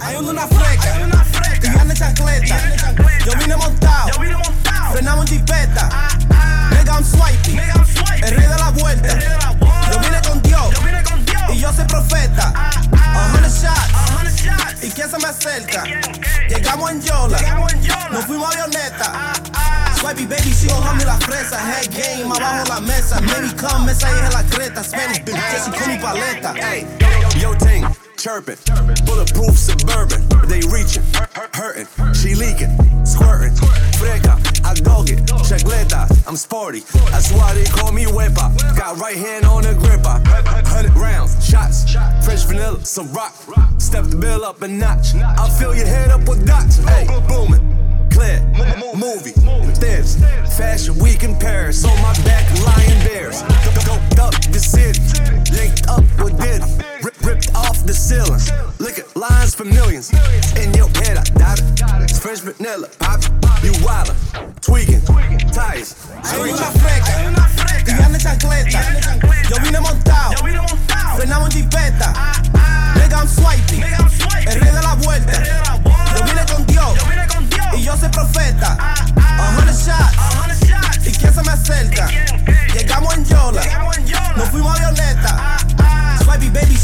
[0.09, 1.38] Aí eu não na freca.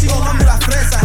[0.06, 1.05] Sigo dando la fresa.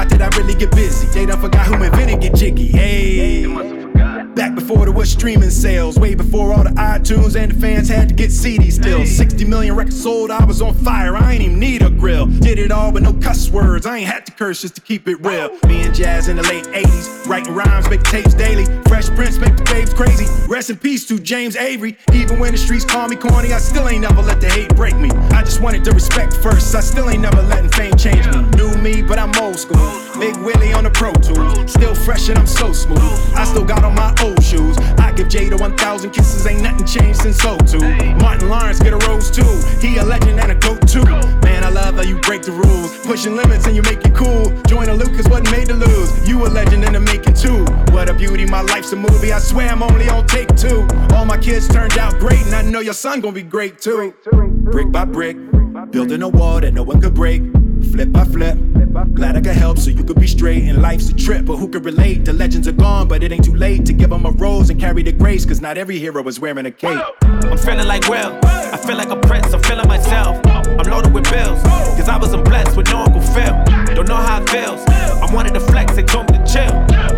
[0.09, 1.07] that I really get busy.
[1.07, 2.67] They done forgot who invented get jiggy.
[2.67, 3.80] Hey.
[4.35, 8.09] Back before there was streaming sales, way before all the iTunes and the fans had
[8.09, 9.05] to get CDs still.
[9.05, 12.27] 60 million records sold, I was on fire, I ain't even need a grill.
[12.27, 15.07] Did it all with no cuss words, I ain't had to curse just to keep
[15.09, 15.49] it real.
[15.67, 18.65] Me and Jazz in the late 80s, writing rhymes, make tapes daily.
[18.87, 20.25] Fresh Prince make the babes crazy.
[20.47, 21.97] Rest in peace to James Avery.
[22.13, 24.95] Even when the streets call me corny, I still ain't never let the hate break
[24.95, 25.09] me.
[25.31, 28.41] I just wanted the respect first, I still ain't never letting fame change me.
[28.57, 29.91] New me, but I'm old school.
[30.19, 33.01] Big Willie on the Pro Tools, still fresh and I'm so smooth.
[33.35, 34.77] I still got on my old shoes.
[34.97, 37.79] I give Jada 1,000 kisses, ain't nothing changed since 02.
[38.15, 39.51] Martin Lawrence get a rose too.
[39.79, 41.03] He a legend and a goat too.
[41.43, 42.97] Man, I love how you break the rules.
[43.05, 44.51] Pushing limits and you make it cool.
[44.67, 46.27] Joyner Lucas wasn't made to lose.
[46.27, 47.65] You a legend in the making too.
[47.93, 49.33] What a beauty, my life's a movie.
[49.33, 50.87] I swear I'm only on take two.
[51.13, 54.13] All my kids turned out great, and I know your son gonna be great too.
[54.31, 55.37] Brick by brick,
[55.91, 57.41] building a wall that no one could break.
[57.91, 58.57] Flip by flip.
[58.91, 60.63] Glad I could help so you could be straight.
[60.63, 62.25] And life's a trip, but who could relate?
[62.25, 64.79] The legends are gone, but it ain't too late to give them a rose and
[64.79, 65.45] carry the grace.
[65.45, 67.01] Cause not every hero is wearing a cape.
[67.21, 68.37] I'm feeling like Will.
[68.43, 70.45] I feel like a prince, I'm feeling myself.
[70.45, 71.61] I'm loaded with bills.
[71.63, 73.63] Cause I wasn't blessed with no Uncle Phil.
[73.95, 74.85] Don't know how it feels.
[74.87, 76.73] I wanted to flex, they told me to chill.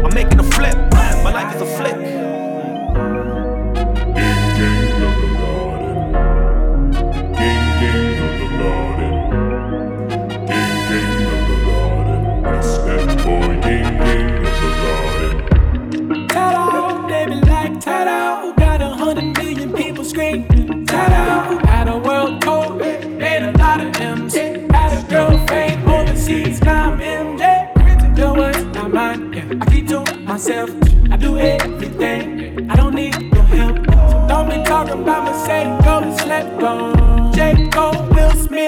[0.06, 0.76] I'm making a flip.
[1.24, 2.53] My life is a flick.
[17.84, 18.54] Ta-da.
[18.54, 21.58] Got a hundred million people screaming ta-da.
[21.68, 24.36] Had a world tour, made a lot of M's.
[24.36, 28.18] Had a girlfriend overseas, now I'm MJ.
[28.18, 29.34] Your words, not mine.
[29.34, 29.62] Yeah.
[29.62, 30.70] I keep to myself,
[31.12, 32.70] I do everything.
[32.72, 33.78] I don't need your help.
[34.12, 37.34] So don't be talking about Mercedes, go to slept on.
[37.34, 37.63] J.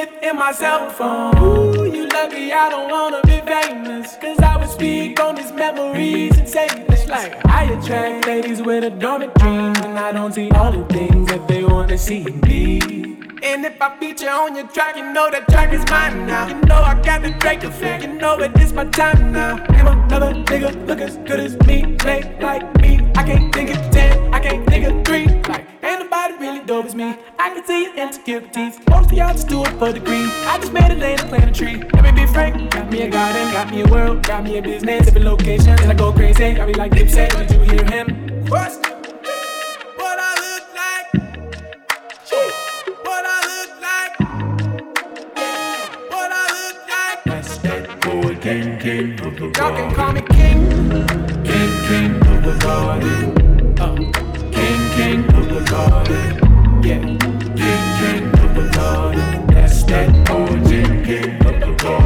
[0.06, 1.38] Cole, in my cell phone.
[1.38, 4.16] Ooh, you lucky I don't wanna be famous.
[4.16, 8.84] Cause I would speak on these memories and say it's like I attract ladies with
[8.84, 9.76] a dormant dream.
[9.84, 12.80] And I don't see all the things that they wanna see in me.
[13.44, 16.48] And if I feature on your track, you know that track is mine now.
[16.48, 19.58] You know I got the Drake effect, you know it is my time now.
[19.58, 23.00] Name another nigga look as good as me, play like me.
[23.16, 25.28] I can't think of ten, I can't think of three.
[25.48, 25.75] Like
[26.96, 27.18] me.
[27.38, 28.80] I can see your insecurities.
[28.90, 30.30] Most of y'all just do it for the green.
[30.48, 31.84] I just made a lane and plant a tree.
[31.94, 34.62] Let me be frank, got me a garden, got me a world, got me a
[34.62, 36.60] business, different locations, and I go crazy.
[36.60, 38.46] I be like Dipset, did you hear him?
[38.48, 38.82] First,
[39.98, 41.08] what I look like.
[43.04, 44.14] What I look like.
[46.12, 47.24] What I look like.
[47.26, 50.70] That's that boy, king, king of the Y'all can call me king.
[51.44, 53.80] King, king of the garden.
[53.80, 53.96] Uh,
[54.52, 56.45] king, king of the garden.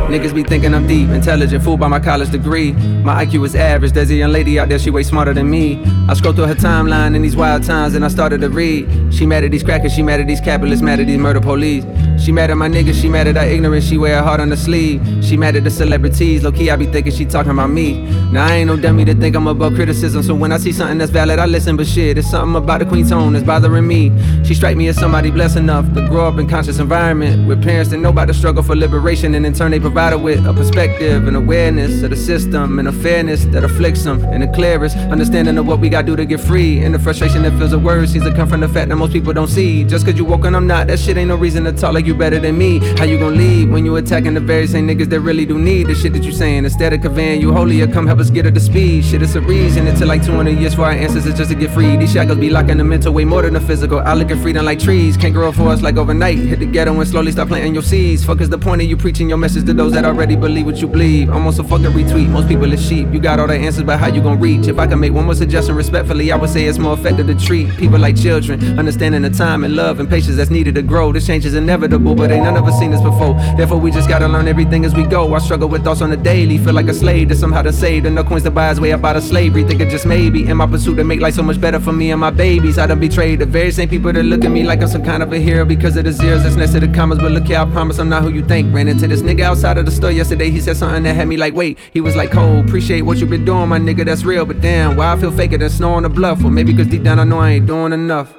[0.09, 2.71] Niggas be thinking I'm deep, intelligent, fooled by my college degree.
[2.71, 5.83] My IQ is average, there's a young lady out there, she way smarter than me.
[6.07, 9.13] I scroll through her timeline in these wild times and I started to read.
[9.13, 11.83] She mad at these crackers, she mad at these capitalists, mad at these murder police.
[12.29, 14.49] She mad at my niggas, she mad at our ignorance, she wear her heart on
[14.49, 15.01] the sleeve.
[15.25, 18.03] She mad at the celebrities, low key I be thinking she talking about me.
[18.31, 20.99] Now I ain't no dummy to think I'm above criticism, so when I see something
[20.99, 24.11] that's valid, I listen, but shit, it's something about the queen tone that's bothering me.
[24.45, 27.89] She strike me as somebody blessed enough to grow up in conscious environment with parents
[27.89, 30.53] that know about the struggle for liberation and in turn they provide her with a
[30.53, 34.95] perspective and awareness of the system and a fairness that afflicts them and the clearest
[34.97, 37.79] understanding of what we gotta do to get free and the frustration that fills the
[37.79, 40.25] words seems to come from the fact that most people don't see just cause you
[40.25, 42.57] woke and I'm not that shit ain't no reason to talk like you better than
[42.57, 42.79] me.
[42.97, 45.87] How you gonna lead when you attacking the very same niggas that really do need
[45.87, 46.65] the shit that you saying?
[46.65, 49.05] Instead of conveying you holier come help us get her to speed.
[49.05, 49.85] Shit it's a reason.
[49.95, 51.95] Took like 200 years for our ancestors just to get free.
[51.97, 53.99] These shackles be locking the mental way more than the physical.
[53.99, 55.17] I look at freedom like trees.
[55.17, 56.37] Can't grow for us like overnight.
[56.37, 58.23] Hit the ghetto and slowly start planting your seeds.
[58.23, 60.81] Fuck is the point of you preaching your message to those that already believe what
[60.81, 61.29] you believe?
[61.29, 62.29] Almost a fucking retweet.
[62.29, 63.07] Most people is sheep.
[63.13, 64.67] You got all the answers but how you gonna reach?
[64.67, 67.35] If I can make one more suggestion respectfully I would say it's more effective to
[67.35, 68.77] treat people like children.
[68.77, 71.11] Understanding the time and love and patience that's needed to grow.
[71.11, 73.33] This change is inevitable, but ain't none of us seen this before.
[73.57, 75.33] Therefore, we just gotta learn everything as we go.
[75.33, 78.03] I struggle with thoughts on the daily, feel like a slave to somehow to save.
[78.03, 79.63] No coins to buy his way up out of slavery.
[79.63, 82.11] Think it just maybe in my pursuit to make life so much better for me
[82.11, 82.77] and my babies.
[82.77, 85.21] I done betrayed the very same people that look at me like I'm some kind
[85.21, 87.19] of a hero because of the zeros that's next to the commas.
[87.19, 88.73] But look here, I promise I'm not who you think.
[88.73, 90.49] Ran into this nigga outside of the store yesterday.
[90.49, 91.77] He said something that had me like, wait.
[91.91, 94.05] He was like, cold, appreciate what you been doing, my nigga.
[94.05, 94.45] That's real.
[94.45, 96.43] But damn, why I feel faker than snow on the bluff?
[96.43, 98.33] Or maybe cause deep down I know I ain't doing enough.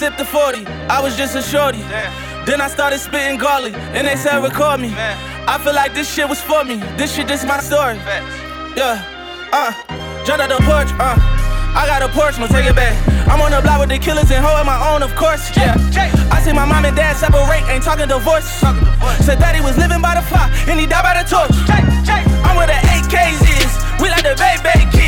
[0.00, 0.64] Let the 40.
[0.88, 1.84] I was just a shorty.
[2.48, 4.88] Then I started spitting garlic, and they said record me.
[4.96, 6.76] I feel like this shit was for me.
[6.96, 7.98] This shit just my story.
[8.00, 8.32] Facts.
[8.80, 8.96] Yeah,
[9.52, 9.76] uh,
[10.24, 11.20] jumped out the porch, uh.
[11.76, 12.96] I got a porch, no take it back.
[13.28, 15.54] I'm on the block with the killers and holding my own, of course.
[15.54, 15.76] Yeah,
[16.32, 18.48] I see my mom and dad separate, ain't talking divorce.
[19.20, 21.52] Said daddy was living by the fire, and he died by the torch.
[22.40, 24.99] I'm where the AKs is, we like the baby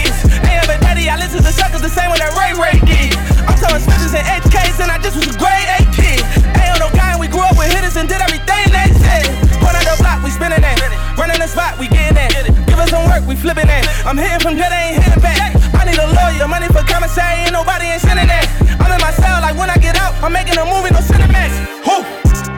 [1.03, 3.15] daddy, I listen to suckers the same way that Ray Ray did.
[3.47, 6.23] I'm telling Smithers and HKs, and I just was a grade A kid.
[6.59, 9.27] Ain't on no and we grew up with hitters and did everything they said.
[9.59, 10.79] Point out the block, we spinning that.
[11.19, 12.31] Running the spot, we getting that.
[12.67, 13.85] Give us some work, we flipping that.
[14.07, 15.51] I'm hitting from good, I ain't hitting back.
[15.75, 18.47] I need a lawyer, money for commissary, ain't nobody ain't sending that.
[18.79, 21.51] I'm in my cell, like when I get out, I'm making a movie, no Cinemax.
[21.83, 22.07] Who?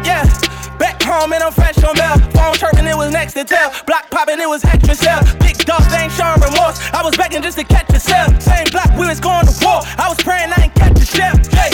[0.04, 0.28] Yeah.
[0.76, 2.18] Back home and I'm fresh on bail.
[2.34, 3.72] Phone chirping, it was next to tell.
[3.86, 5.22] Block popping, it was extra cell.
[5.40, 6.40] Big dogs ain't showing
[6.74, 6.94] remorse.
[6.94, 8.28] I was begging just to catch a cell.
[8.40, 9.80] Same block, we was going to war.
[9.98, 11.36] I was praying I ain't catch a shell.
[11.52, 11.72] Hey,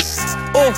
[0.57, 0.73] ooh.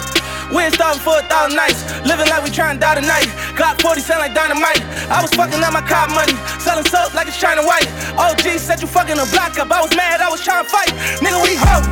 [0.52, 1.80] We ain't starting for a thousand nights.
[2.04, 3.28] Living like we trying to die tonight.
[3.56, 4.84] Glock 40 sound like dynamite.
[5.08, 6.36] I was fucking up my car money.
[6.60, 7.88] Selling soap like it's China White.
[8.20, 9.72] OG said you fucking a block up.
[9.72, 10.92] I was mad, I was trying to fight.
[11.24, 11.88] Nigga, we home.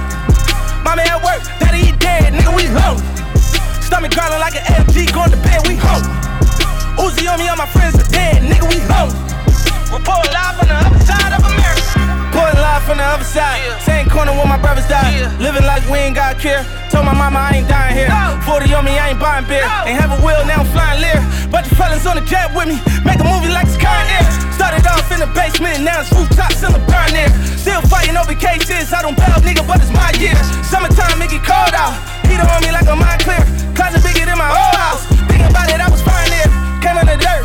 [0.84, 2.36] Mommy at work, daddy he dead.
[2.36, 3.00] Nigga, we home.
[3.80, 6.04] Stomach growling like an LG, going to bed, we home.
[7.00, 9.12] Uzi on me, all my friends are dead, nigga, we home.
[9.88, 12.09] Report live from the other side of America.
[12.50, 13.62] Reporting live from the other side.
[13.78, 15.22] Same corner where my brothers died.
[15.38, 16.66] Living like we ain't got care.
[16.90, 18.10] Told my mama I ain't dying here.
[18.42, 19.62] 40 on me, I ain't buying beer.
[19.86, 21.22] Ain't have a wheel, now I'm flying lear.
[21.46, 22.82] Bunch of fellas on the jet with me.
[23.06, 24.26] Make a movie like it's current air.
[24.50, 27.30] Started off in the basement, now it's rooftops in the burn air.
[27.54, 28.90] Still fighting over cases.
[28.90, 30.34] I don't bail, nigga, but it's my year.
[30.66, 31.94] Summertime, it get cold out.
[32.26, 33.46] Heater on me like a mind clear.
[33.78, 35.06] Closet bigger than my old house.
[35.30, 36.09] Thinking about it, I was fine there.
[36.09, 36.09] Came
[37.00, 37.42] on the dirt.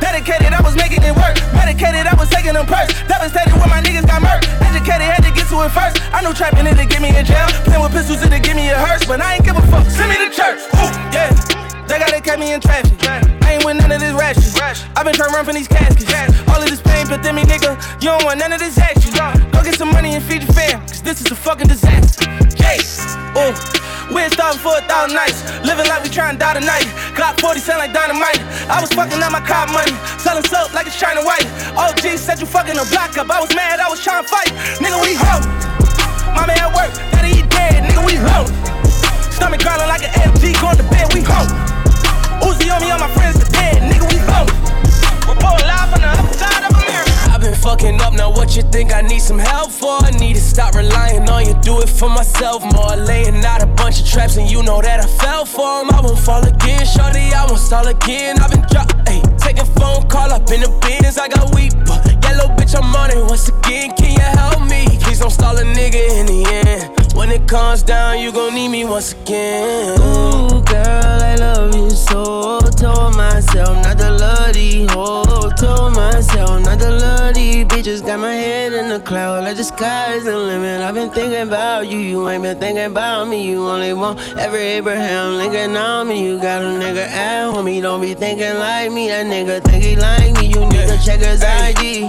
[0.00, 1.36] Dedicated, I was making it work.
[1.52, 2.96] Medicated, I was taking them perks.
[3.04, 4.48] Devastated when my niggas got murked.
[4.64, 6.00] Educated, had to get to it first.
[6.12, 7.48] I knew trapping it to get me in jail.
[7.68, 9.04] Playing with pistols it to give me a hearse.
[9.04, 9.84] But I ain't give a fuck.
[9.90, 10.60] Send me to church.
[10.80, 11.73] Ooh, yeah.
[11.88, 12.98] They gotta catch me in traffic.
[13.44, 14.56] I ain't with none of this ratchet.
[14.96, 16.10] i been trying to run from these caskets.
[16.48, 19.12] All of this pain, but then me, nigga, you don't want none of this action.
[19.52, 22.24] Go get some money and feed your fam, cause this is a fucking disaster.
[22.56, 22.80] Jay,
[23.36, 23.52] ooh,
[24.14, 25.44] we ain't starting for a thousand nights.
[25.60, 26.88] Living like we trying to die tonight.
[27.12, 28.40] Glock 40 sound like dynamite.
[28.68, 29.92] I was fucking up my car money.
[30.18, 31.46] Selling soap like it's China White.
[31.76, 33.30] OG said you fucking a block up.
[33.30, 34.52] I was mad, I was trying to fight.
[34.80, 35.44] Nigga, we home.
[36.32, 37.84] Mama at work, daddy he dead.
[37.84, 38.48] Nigga, we home.
[39.30, 41.73] Stomach growling like an LG, going to bed, we home.
[42.44, 43.82] Uzi on me, all my friends are dead.
[43.82, 44.48] Nigga, we home.
[45.28, 47.32] Report live from the other side of America.
[47.32, 49.96] I've been fucking up, now what you think I need some help for?
[50.04, 52.96] I need to stop relying on you, do it for myself more.
[52.96, 55.90] Laying out a bunch of traps, and you know that I fell for 'em.
[55.90, 58.38] I won't fall again, shorty, I won't stall again.
[58.40, 61.72] I've been drop, ayy, taking phone call up in the bins, I got weep.
[62.22, 64.86] Yellow bitch, I'm on it once again, can you help me?
[65.00, 67.03] Please don't stall a nigga in the end.
[67.14, 69.98] When it comes down, you gon' need me once again.
[70.00, 72.58] Ooh, girl, I love you so.
[72.60, 75.52] Told myself not to love these hoes.
[75.58, 78.04] Told myself not to love these bitches.
[78.04, 80.80] Got my head in the cloud, like the sky's the limit.
[80.80, 83.48] I've been thinking about you, you ain't been thinking about me.
[83.48, 86.26] You only want every Abraham Lincoln on me.
[86.26, 89.08] You got a nigga at home, he don't be thinking like me.
[89.08, 90.48] That nigga think he like me.
[90.48, 92.08] You nigga check his ID.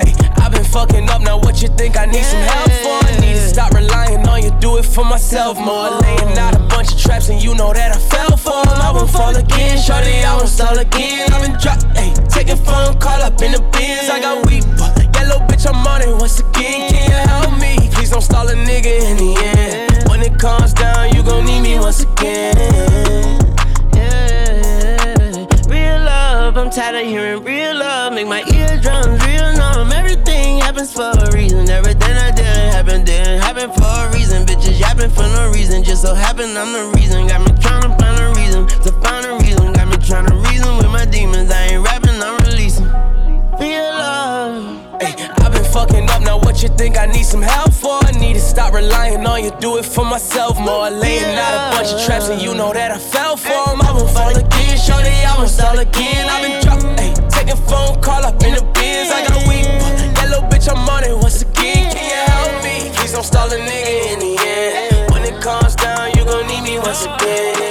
[0.75, 2.99] Fucking up, now what you think I need some help for?
[3.07, 5.89] I need to stop relying on you, do it for myself more.
[6.01, 8.81] Laying out a bunch of traps, and you know that I fell for 'em.
[8.81, 11.31] I won't fall again, shorty, I won't stall again.
[11.31, 14.09] I've been drop, ayy, taking phone call up in the bins.
[14.09, 14.65] I got weep,
[15.15, 16.91] yellow bitch, I'm on it once again.
[16.91, 17.89] Can you help me?
[17.93, 20.09] Please don't stall a nigga in the end.
[20.09, 22.51] When it comes down, you gon' need me once again.
[23.95, 24.44] Real
[26.55, 28.13] up, I'm tired of hearing real love.
[28.13, 29.91] Make my eardrums real numb.
[29.91, 31.69] Everything happens for a reason.
[31.69, 34.45] Everything I did happened, didn't happen for a reason.
[34.45, 35.83] Bitches yapping for no reason.
[35.83, 37.27] Just so happen I'm the reason.
[37.27, 38.67] Got me trying to find a reason.
[38.67, 39.73] To find a reason.
[39.73, 41.51] Got me trying to reason with my demons.
[41.51, 42.87] I ain't rapping, I'm releasing.
[43.59, 45.01] real love.
[45.01, 45.44] Ay,
[45.75, 46.21] fucking up.
[46.21, 47.99] Now what you think I need some help for?
[48.07, 49.51] I need to stop relying on you.
[49.59, 50.89] Do it for myself more.
[50.89, 53.81] Laying out a bunch of traps and you know that I fell for them.
[53.81, 55.15] I won't fall again, shorty.
[55.29, 56.23] I won't stall again.
[56.31, 59.11] I've been dropping, ay, taking phone call up in the biz.
[59.11, 59.67] I got weak,
[60.15, 61.91] that little bitch I'm on it once again.
[61.91, 62.75] Can you help me?
[62.95, 65.11] Please don't stall a nigga in the end.
[65.11, 67.64] When it comes down, you gon' need me once again.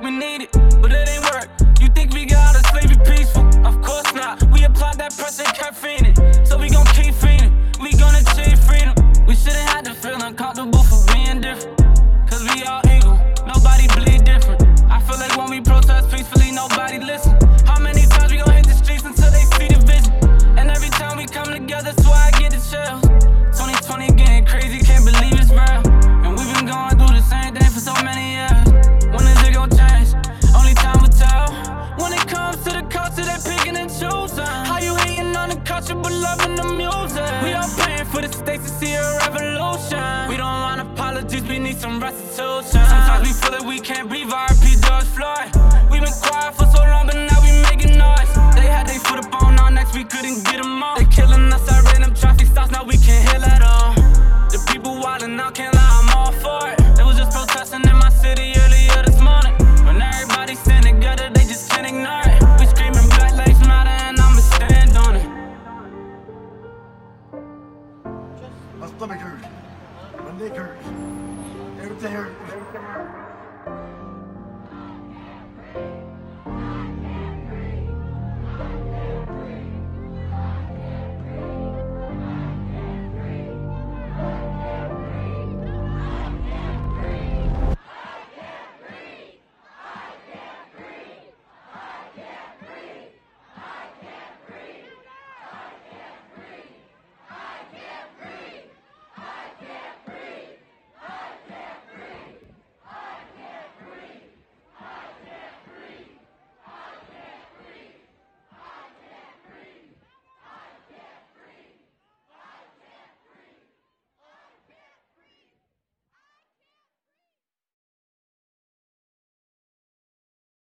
[0.00, 0.67] we need it.